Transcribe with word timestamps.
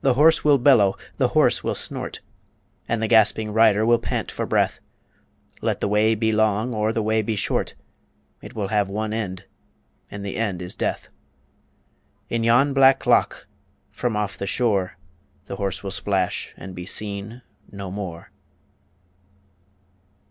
The 0.00 0.14
horse 0.14 0.42
will 0.44 0.56
bellow, 0.56 0.96
the 1.18 1.28
horse 1.36 1.62
will 1.62 1.74
snort, 1.74 2.22
And 2.88 3.02
the 3.02 3.06
gasping 3.06 3.52
rider 3.52 3.84
will 3.84 3.98
pant 3.98 4.30
for 4.30 4.46
breath 4.46 4.80
Let 5.60 5.80
the 5.80 5.88
way 5.88 6.14
be 6.14 6.32
long, 6.32 6.72
or 6.72 6.90
the 6.90 7.02
way 7.02 7.20
be 7.20 7.36
short, 7.36 7.74
It 8.40 8.54
will 8.54 8.68
have 8.68 8.88
one 8.88 9.12
end, 9.12 9.44
and 10.10 10.24
the 10.24 10.38
end 10.38 10.62
is 10.62 10.74
death; 10.74 11.10
In 12.30 12.44
yon 12.44 12.72
black 12.72 13.04
loch, 13.04 13.46
from 13.90 14.16
off 14.16 14.38
the 14.38 14.46
shore, 14.46 14.96
The 15.44 15.56
horse 15.56 15.82
will 15.82 15.90
splash, 15.90 16.54
and 16.56 16.74
be 16.74 16.86
seen 16.86 17.42
no 17.70 17.90
more. 17.90 18.30